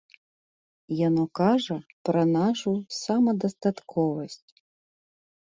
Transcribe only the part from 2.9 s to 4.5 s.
самадастатковасць.